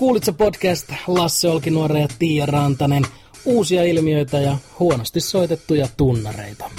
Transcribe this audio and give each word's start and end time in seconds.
Kuulitko 0.00 0.32
podcast 0.32 0.92
Lasse 1.06 1.48
Olkinuore 1.48 2.00
ja 2.00 2.08
Tiia 2.18 2.46
Rantanen. 2.46 3.02
Uusia 3.44 3.84
ilmiöitä 3.84 4.40
ja 4.40 4.56
huonosti 4.78 5.20
soitettuja 5.20 5.88
tunnareita. 5.96 6.70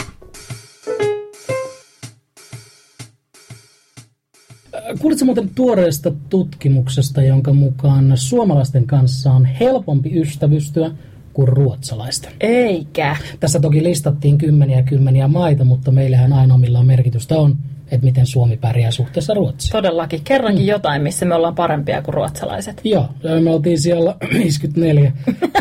Kuulitko 4.99 5.25
muuten 5.25 5.49
tuoreesta 5.49 6.11
tutkimuksesta, 6.29 7.21
jonka 7.21 7.53
mukaan 7.53 8.17
suomalaisten 8.17 8.87
kanssa 8.87 9.31
on 9.31 9.45
helpompi 9.45 10.19
ystävystyä 10.19 10.91
kuin 11.33 11.47
ruotsalaisten? 11.47 12.33
Eikä. 12.39 13.15
Tässä 13.39 13.59
toki 13.59 13.83
listattiin 13.83 14.37
kymmeniä 14.37 14.83
kymmeniä 14.83 15.27
maita, 15.27 15.65
mutta 15.65 15.91
meillähän 15.91 16.33
ainoa 16.33 16.57
millä 16.57 16.83
merkitystä 16.83 17.39
on, 17.39 17.57
että 17.91 18.05
miten 18.05 18.25
Suomi 18.25 18.57
pärjää 18.57 18.91
suhteessa 18.91 19.33
Ruotsiin. 19.33 19.71
Todellakin. 19.71 20.21
Kerrankin 20.23 20.63
mm. 20.63 20.69
jotain, 20.69 21.01
missä 21.01 21.25
me 21.25 21.35
ollaan 21.35 21.55
parempia 21.55 22.01
kuin 22.01 22.13
ruotsalaiset. 22.13 22.81
Joo, 22.83 23.09
me 23.43 23.49
oltiin 23.49 23.79
siellä 23.79 24.15
54. 24.33 25.11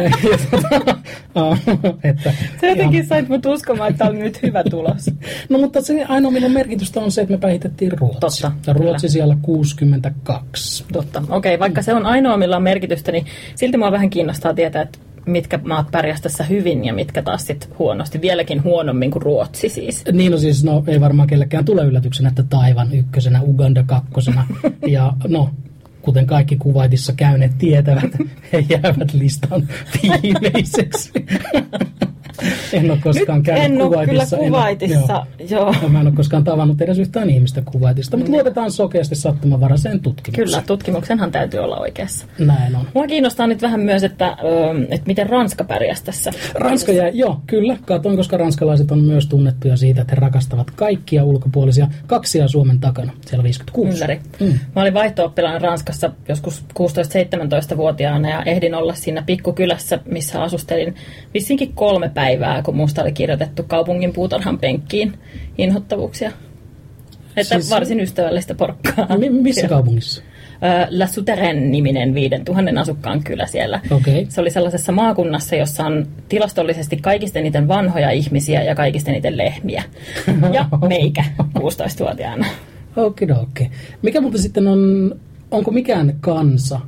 että 2.05 2.33
se 2.61 2.69
jotenkin 2.69 2.95
ihan... 2.95 3.07
sait 3.07 3.29
mut 3.29 3.47
uskomaan, 3.47 3.91
että 3.91 4.05
oli 4.05 4.19
nyt 4.19 4.43
hyvä 4.43 4.65
tulos. 4.71 5.11
no 5.51 5.59
mutta 5.59 5.83
se 5.83 6.05
ainoa 6.05 6.31
millä 6.31 6.49
merkitystä 6.49 7.01
on 7.01 7.11
se, 7.11 7.21
että 7.21 7.35
me 7.35 7.39
päihitettiin 7.39 7.99
Ruotsi. 7.99 8.21
Totta. 8.21 8.53
Ja 8.67 8.73
Ruotsi 8.73 9.07
kyllä. 9.07 9.13
siellä 9.13 9.37
62. 9.43 10.85
Totta. 10.93 11.23
Okei, 11.29 11.55
okay, 11.55 11.61
vaikka 11.61 11.81
mm. 11.81 11.85
se 11.85 11.95
on 11.95 12.07
ainoa 12.07 12.37
millä 12.37 12.57
on 12.57 12.63
merkitystä, 12.63 13.13
niin 13.13 13.27
silti 13.55 13.77
mua 13.77 13.93
vähän 13.93 14.11
kiinnostaa 14.11 14.55
tietää, 14.55 14.83
että 14.83 14.99
mitkä 15.31 15.59
maat 15.65 15.91
pärjäsivät 15.91 16.23
tässä 16.23 16.45
hyvin 16.45 16.85
ja 16.85 16.95
mitkä 16.95 17.23
taas 17.23 17.47
sit 17.47 17.69
huonosti, 17.79 18.21
vieläkin 18.21 18.65
huonommin 18.65 19.11
kuin 19.11 19.23
Ruotsi 19.23 19.69
siis. 19.69 20.05
Niin 20.13 20.33
no 20.33 20.39
siis, 20.39 20.65
no 20.65 20.85
ei 20.87 21.01
varmaan 21.01 21.29
kellekään 21.29 21.65
tule 21.65 21.85
yllätyksenä, 21.85 22.29
että 22.29 22.43
Taivan 22.43 22.93
ykkösenä, 22.95 23.43
Uganda 23.43 23.83
kakkosena 23.83 24.47
ja 24.87 25.13
no 25.29 25.51
kuten 26.03 26.27
kaikki 26.27 26.57
kuvaitissa 26.57 27.13
käyneet 27.13 27.59
tietävät, 27.59 28.11
he 28.53 28.65
jäävät 28.69 29.15
listan 29.15 29.69
viimeiseksi. 30.23 31.13
en 32.77 32.91
ole 32.91 32.99
koskaan 33.03 33.39
Nyt 33.39 33.47
käynyt 33.47 33.65
en 33.65 33.83
ole 33.83 33.89
Kuwaitissa. 33.89 34.37
kyllä 34.37 34.49
Kuwaitissa, 34.49 35.27
en, 35.39 35.51
joo. 35.51 35.75
joo. 35.83 35.89
Mä 35.89 36.01
en 36.01 36.07
ole 36.07 36.15
koskaan 36.17 36.45
tavannut 36.45 36.81
edes 36.81 36.99
yhtään 36.99 37.31
ihmistä 37.31 37.63
Kuwaitista, 37.73 38.17
mutta 38.17 38.33
luotetaan 38.33 38.71
sokeasti 38.71 39.15
sattumanvaraiseen 39.15 40.01
tutkimukseen. 40.01 40.47
Kyllä, 40.47 40.63
tutkimuksenhan 40.67 41.33
täytyy 41.33 41.61
olla 41.61 41.79
oikeassa. 41.79 42.27
Näin 42.39 42.77
on. 42.77 42.87
Mua 42.95 43.07
kiinnostaa 43.07 43.47
nyt 43.47 43.63
vähän 43.63 43.81
myös, 43.81 44.05
että, 44.05 44.37
että 44.91 45.07
miten 45.07 45.29
Ranska 45.29 45.65
pärjäsi 45.65 46.05
tässä. 46.05 46.31
Ranska 46.55 46.93
jäi, 46.93 47.11
joo, 47.15 47.41
kyllä. 47.47 47.77
Katoin, 47.87 48.17
koska 48.17 48.37
ranskalaiset 48.37 48.91
on 48.91 48.99
myös 48.99 49.27
tunnettuja 49.27 49.77
siitä, 49.77 50.01
että 50.01 50.15
he 50.15 50.21
rakastavat 50.21 50.71
kaikkia 50.71 51.25
ulkopuolisia. 51.25 51.89
Kaksia 52.07 52.49
Suomen 52.49 52.81
takana, 52.81 53.13
siellä 53.27 53.43
56. 53.43 53.97
Ylläri. 53.97 54.21
Mm. 54.41 54.59
Mä 54.77 54.83
olin 54.83 54.95
vaihto 54.95 55.33
Ranskassa 55.61 56.11
joskus 56.29 56.65
16-17-vuotiaana 56.79 58.31
ja 58.31 58.43
ehdin 58.43 58.75
olla 58.75 58.95
siinä 58.95 59.23
pikkukylässä, 59.27 59.99
missä 60.05 60.43
asustelin 60.43 60.95
vissinkin 61.35 61.73
kolme 61.75 62.09
päivää, 62.15 62.60
kun 62.63 62.77
musta 62.77 63.03
oli 63.03 63.13
kirjoitettu 63.13 63.63
kaupungin 63.63 64.13
puutarhan 64.13 64.59
penkkiin 64.59 65.13
inhottavuuksia. 65.59 66.33
Että 67.37 67.55
siis, 67.55 67.71
varsin 67.71 68.01
ystävällistä 68.01 68.55
porkkaa. 68.55 69.19
Mi- 69.19 69.31
missä 69.31 69.69
kaupungissa? 69.69 70.23
La 70.91 71.07
Souterraine-niminen 71.07 72.15
5000 72.15 72.81
asukkaan 72.81 73.25
kylä 73.25 73.47
siellä. 73.47 73.81
Okay. 73.91 74.27
Se 74.29 74.41
oli 74.41 74.51
sellaisessa 74.51 74.93
maakunnassa, 74.93 75.57
jossa 75.57 75.85
on 75.87 76.07
tilastollisesti 76.29 76.97
kaikista 76.97 77.39
eniten 77.39 77.69
vanhoja 77.69 78.11
ihmisiä 78.11 78.63
ja 78.63 78.75
kaikista 78.75 79.11
eniten 79.11 79.37
lehmiä. 79.37 79.83
Ja 80.53 80.69
meikä 80.89 81.25
16-vuotiaana. 81.59 82.47
Okei, 82.97 83.29
okei. 83.43 83.71
Mikä 84.03 84.21
muuten 84.21 84.41
sitten 84.41 84.69
on, 84.69 85.15
onko 85.51 85.71
mikään 85.71 86.17
kansa, 86.21 86.81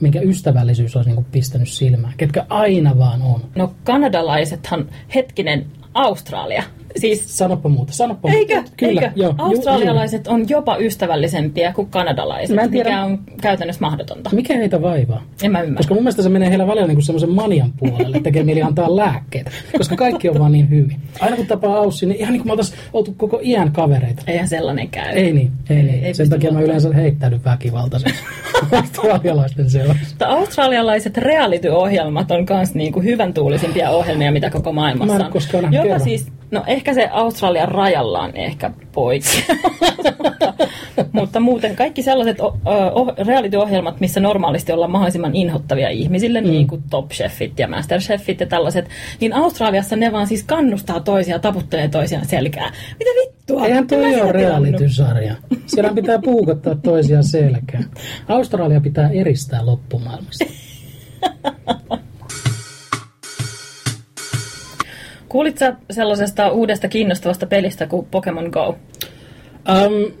minkä 0.00 0.20
ystävällisyys 0.20 0.96
olisi 0.96 1.10
niin 1.10 1.24
pistänyt 1.24 1.68
silmään? 1.68 2.14
Ketkä 2.16 2.46
aina 2.48 2.98
vaan 2.98 3.22
on? 3.22 3.40
No 3.54 3.74
kanadalaisethan, 3.84 4.88
hetkinen, 5.14 5.66
Australia. 5.94 6.62
Siis, 6.96 7.38
sanoppa 7.38 7.68
muuta, 7.68 7.92
sanoppa 7.92 8.30
eikö, 8.30 8.54
muuta. 8.54 8.70
Kyllä, 8.76 9.00
eikö? 9.00 9.12
Joo, 9.16 9.34
Australialaiset 9.38 10.26
on 10.26 10.48
jopa 10.48 10.76
ystävällisempiä 10.76 11.72
kuin 11.72 11.88
kanadalaiset, 11.90 12.56
Mä 12.56 12.62
en 12.62 12.70
tiedä, 12.70 12.90
mikä 12.90 13.04
on 13.04 13.18
käytännössä 13.40 13.80
mahdotonta. 13.80 14.30
Mikä 14.32 14.56
heitä 14.56 14.82
vaivaa? 14.82 15.22
En 15.42 15.52
mä 15.52 15.60
ymmärrä. 15.60 15.76
Koska 15.76 15.94
mun 15.94 16.02
mielestä 16.02 16.22
se 16.22 16.28
menee 16.28 16.48
heillä 16.48 16.66
välillä 16.66 16.86
niin 16.86 17.02
semmoisen 17.02 17.30
manian 17.30 17.72
puolelle, 17.78 18.20
tekee 18.20 18.42
mieli 18.42 18.62
antaa 18.62 18.96
lääkkeitä. 18.96 19.50
Koska 19.78 19.96
kaikki 19.96 20.28
on 20.28 20.38
vaan 20.38 20.52
niin 20.52 20.70
hyvin. 20.70 21.00
Aina 21.20 21.36
kun 21.36 21.46
tapaa 21.46 21.78
Aussi, 21.78 22.06
niin 22.06 22.20
ihan 22.20 22.32
niin 22.32 22.40
kuin 22.40 22.48
me 22.48 22.52
oltaisiin 22.52 22.78
oltu 22.92 23.14
koko 23.16 23.40
iän 23.42 23.72
kavereita. 23.72 24.22
Eihän 24.26 24.48
sellainen 24.48 24.88
käy. 24.88 25.12
Ei 25.14 25.32
niin, 25.32 25.52
ei, 25.70 25.76
ei 25.76 25.82
niin. 25.82 26.04
Ei 26.04 26.14
Sen 26.14 26.30
takia 26.30 26.52
mä 26.52 26.60
yleensä 26.60 26.94
heittäydyn 26.94 27.44
väkivaltaisen 27.44 28.12
australialaisten 28.72 29.70
seurassa. 29.70 30.26
Australialaiset 30.26 31.16
reality-ohjelmat 31.16 32.30
on 32.30 32.46
myös 32.50 32.74
niin 32.74 32.92
kuin 32.92 33.04
hyvän 33.04 33.34
tuulisimpia 33.34 33.90
ohjelmia, 33.90 34.32
mitä 34.32 34.50
koko 34.50 34.72
maailmassa 34.72 35.14
on. 35.14 35.20
Mä 35.20 35.26
en 35.26 35.32
koskaan 35.32 35.72
Jopa 35.72 35.98
siis 35.98 36.26
No 36.50 36.64
ehkä 36.66 36.94
se 36.94 37.08
Australian 37.12 37.68
rajalla 37.68 38.20
on 38.20 38.30
ehkä 38.34 38.70
poikkeaa. 38.92 39.56
Mutta 41.12 41.40
muuten 41.40 41.76
kaikki 41.76 42.02
sellaiset 42.02 42.40
oh, 42.40 43.12
reality-ohjelmat, 43.26 44.00
missä 44.00 44.20
normaalisti 44.20 44.72
ollaan 44.72 44.90
mahdollisimman 44.90 45.34
inhottavia 45.34 45.88
ihmisille, 45.88 46.40
mm. 46.40 46.46
niin 46.46 46.66
kuin 46.66 46.82
Top 46.90 47.08
Chefit 47.08 47.58
ja 47.58 47.68
Master 47.68 48.00
Chefit 48.00 48.40
ja 48.40 48.46
tällaiset, 48.46 48.88
niin 49.20 49.32
Australiassa 49.32 49.96
ne 49.96 50.12
vaan 50.12 50.26
siis 50.26 50.44
kannustaa 50.44 51.00
toisia, 51.00 51.38
taputtelee 51.38 51.88
toisiaan 51.88 52.26
selkää. 52.26 52.72
Mitä 52.98 53.10
vittua? 53.22 53.66
Eihän 53.66 53.86
toi 53.86 54.20
ole 54.20 54.32
reality-sarja. 54.32 55.34
Siellä 55.66 55.94
pitää 55.94 56.18
puukottaa 56.18 56.74
toisiaan 56.74 57.24
selkää. 57.24 57.82
Australia 58.28 58.80
pitää 58.80 59.10
eristää 59.10 59.66
loppumaailmasta. 59.66 60.44
Kuulitko 65.30 65.64
sellaisesta 65.90 66.50
uudesta 66.50 66.88
kiinnostavasta 66.88 67.46
pelistä 67.46 67.86
kuin 67.86 68.06
Pokemon 68.10 68.50
Go? 68.52 68.68
Um, 68.68 70.12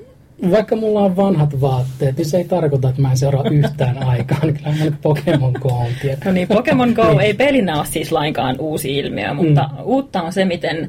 vaikka 0.50 0.76
mulla 0.76 1.00
on 1.00 1.16
vanhat 1.16 1.60
vaatteet, 1.60 2.16
niin 2.16 2.26
se 2.26 2.36
ei 2.36 2.44
tarkoita, 2.44 2.88
että 2.88 3.02
mä 3.02 3.10
en 3.10 3.16
seuraa 3.16 3.44
yhtään 3.50 4.02
aikaa. 4.08 4.38
Niin 4.42 4.54
kyllä 4.54 4.76
mä 4.78 4.84
nyt 4.84 4.94
Pokemon 5.02 5.52
Go 5.60 5.68
on 5.68 5.86
tiedä. 6.02 6.18
No 6.24 6.32
niin, 6.32 6.48
Pokemon 6.48 6.92
Go 6.92 7.08
niin. 7.10 7.20
ei 7.20 7.34
pelinä 7.34 7.76
ole 7.78 7.86
siis 7.86 8.12
lainkaan 8.12 8.56
uusi 8.58 8.98
ilmiö, 8.98 9.34
mutta 9.34 9.70
mm. 9.72 9.84
uutta 9.84 10.22
on 10.22 10.32
se, 10.32 10.44
miten 10.44 10.88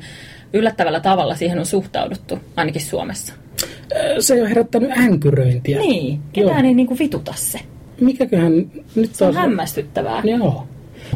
yllättävällä 0.53 0.99
tavalla 0.99 1.35
siihen 1.35 1.59
on 1.59 1.65
suhtauduttu, 1.65 2.39
ainakin 2.55 2.81
Suomessa. 2.81 3.33
Se 4.19 4.33
ei 4.33 4.41
ole 4.41 4.49
herättänyt 4.49 4.91
änkyröintiä. 4.97 5.79
Niin, 5.79 6.21
ketään 6.33 6.59
Joo. 6.59 6.67
ei 6.67 6.73
niinku 6.73 6.99
vituta 6.99 7.33
se. 7.35 7.59
Mikäköhän 8.01 8.71
nyt 8.95 9.15
Se 9.15 9.25
on 9.25 9.33
hämmästyttävää. 9.33 10.21
Joo. 10.23 10.67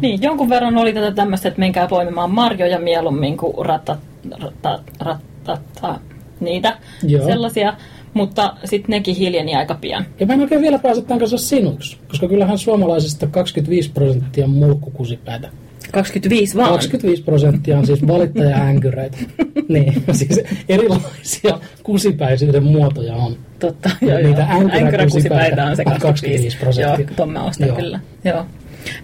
Niin, 0.02 0.22
jonkun 0.22 0.50
verran 0.50 0.78
oli 0.78 0.94
tätä 0.94 1.12
tämmöistä, 1.12 1.48
että 1.48 1.60
menkää 1.60 1.88
poimimaan 1.88 2.32
marjoja 2.32 2.80
mieluummin 2.80 3.38
kuin 3.38 3.66
ratat, 3.66 4.00
ratat, 4.32 4.82
ratat, 5.00 5.62
ratat 5.82 6.02
niitä 6.40 6.78
Joo. 7.04 7.26
sellaisia. 7.26 7.74
Mutta 8.14 8.56
sitten 8.66 8.92
nekin 8.92 9.16
hiljeni 9.16 9.56
aika 9.56 9.76
pian. 9.76 10.06
Ja 10.20 10.26
mä 10.26 10.34
en 10.34 10.42
oikein 10.42 10.62
vielä 10.62 10.80
pääse 10.80 11.02
tämän 11.02 11.20
kanssa 11.20 11.38
sinuksi, 11.38 11.98
koska 12.08 12.28
kyllähän 12.28 12.58
suomalaisista 12.58 13.28
25 13.28 13.92
prosenttia 13.92 14.46
on 14.46 14.52
mulkkukusipäitä. 14.52 15.50
25 15.92 16.58
vaan? 16.58 16.70
25 16.70 17.24
prosenttia 17.24 17.78
on 17.78 17.86
siis 17.86 18.08
valittaja-änkyreitä. 18.08 19.18
niin, 19.70 20.04
siis 20.12 20.42
erilaisia 20.70 21.60
kusipäisyyden 21.84 22.64
muotoja 22.64 23.16
on. 23.16 23.36
Totta, 23.60 23.90
joo, 24.02 24.20
niitä 24.20 24.48
änkyräkusipäitä 24.50 25.66
on 25.66 25.76
se 25.76 25.84
25 25.84 26.58
prosenttia. 26.58 27.06
Joo, 27.06 27.16
tuon 27.16 27.30
mä 27.30 27.44
ostan 27.44 27.68
joo. 27.68 27.78
kyllä. 27.78 28.00
Joo. 28.24 28.46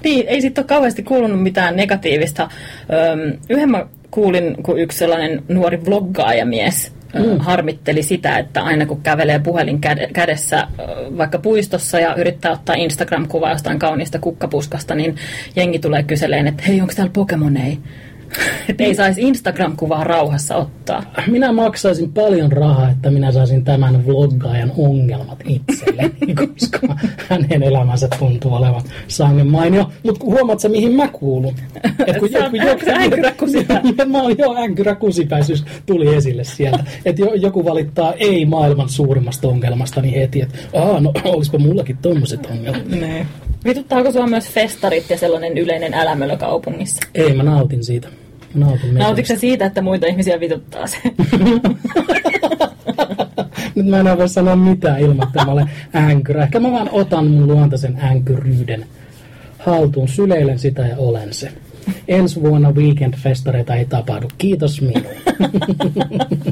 Niin, 0.04 0.28
ei 0.28 0.42
sitten 0.42 0.62
ole 0.62 0.68
kauheasti 0.68 1.04
kuulunut 1.04 1.44
mitään 1.44 1.76
negatiivista. 1.76 2.50
Öm, 3.14 3.38
yhden 3.50 3.72
mä 3.72 3.86
kuulin, 4.12 4.64
kun 4.64 4.80
yksi 4.80 4.98
sellainen 4.98 5.44
nuori 5.48 5.86
vloggaajamies 5.86 6.92
mm. 7.14 7.40
harmitteli 7.40 8.04
sitä, 8.04 8.38
että 8.38 8.62
aina 8.62 8.86
kun 8.86 9.02
kävelee 9.02 9.40
puhelin 9.40 9.82
kädessä 10.14 10.68
vaikka 11.18 11.40
puistossa 11.40 12.00
ja 12.00 12.16
yrittää 12.16 12.52
ottaa 12.52 12.76
Instagram-kuvaa 12.76 13.52
jostain 13.52 13.80
kauniista 13.80 14.20
kukkapuskasta, 14.20 14.96
niin 14.96 15.16
jengi 15.56 15.80
tulee 15.80 16.04
kyseleen, 16.04 16.48
että 16.48 16.64
hei, 16.68 16.82
onko 16.82 16.94
täällä 16.96 17.14
Pokemonei? 17.14 17.78
Että 18.70 18.84
ei 18.84 18.96
saisi 18.96 19.22
Instagram-kuvaa 19.22 20.04
rauhassa 20.04 20.56
ottaa. 20.56 21.04
Minä 21.28 21.52
maksaisin 21.52 22.14
paljon 22.14 22.52
rahaa, 22.52 22.90
että 22.90 23.12
minä 23.12 23.32
saisin 23.32 23.64
tämän 23.64 24.06
vloggaajan 24.06 24.72
ongelmat 24.78 25.40
itselleni, 25.46 26.36
koska 26.48 26.80
hänen 27.30 27.64
elämänsä 27.64 28.08
tuntuu 28.20 28.54
olevan 28.54 28.82
sangen 29.08 29.48
mainio. 29.48 29.92
Mutta 30.04 30.26
huomaat 30.26 30.60
mihin 30.68 30.94
mä 30.94 31.08
kuulun? 31.08 31.56
Et 32.08 32.18
kun 32.18 32.30
joku, 32.32 32.56
joku. 32.56 33.46
Mä 34.12 34.22
oon 34.22 34.38
jo 34.38 34.56
änkyräkusipäisyys 34.56 35.66
tuli 35.86 36.16
esille 36.16 36.44
sieltä. 36.44 36.84
Että 37.06 37.22
joku 37.36 37.66
valittaa 37.66 38.14
ei 38.14 38.46
maailman 38.46 38.90
suurimmasta 38.90 39.48
ongelmasta, 39.48 40.02
niin 40.02 40.14
heti, 40.14 40.42
että 40.42 40.58
no 41.00 41.14
olisipa 41.26 41.58
mullakin 41.58 41.98
tommoset 41.98 42.46
ongelmat. 42.46 42.88
Nee. 42.88 43.26
Vituttaako 43.66 44.12
sua 44.12 44.28
myös 44.28 44.50
festarit 44.50 45.10
ja 45.10 45.18
sellainen 45.18 45.58
yleinen 45.58 45.94
älämölö 45.94 46.38
kaupungissa? 46.38 47.08
Ei, 47.16 47.34
mä 47.34 47.44
nautin 47.44 47.84
siitä. 47.84 48.08
Nautin 48.54 48.94
Nautitko 48.94 49.36
siitä, 49.38 49.66
että 49.66 49.82
muita 49.82 50.08
ihmisiä 50.08 50.40
vituttaa 50.40 50.88
se? 50.88 50.98
Nyt 53.76 53.86
mä 53.86 54.00
en 54.00 54.18
voi 54.18 54.30
sanoa 54.30 54.56
mitään 54.56 55.00
ilman, 55.00 55.28
että 55.28 55.46
mä 55.46 55.52
olen 55.52 55.70
änkyrä. 55.96 56.44
Ehkä 56.44 56.60
mä 56.60 56.72
vaan 56.72 56.90
otan 56.92 57.28
mun 57.28 57.48
luontaisen 57.48 57.98
änkyryyden 58.04 58.86
haltuun, 59.60 60.08
syleilen 60.08 60.60
sitä 60.60 60.82
ja 60.82 60.98
olen 60.98 61.34
se. 61.34 61.52
Ensi 62.08 62.42
vuonna 62.42 62.72
weekend-festareita 62.72 63.76
ei 63.76 63.86
tapahdu. 63.86 64.28
Kiitos 64.38 64.82
minun. 64.82 65.04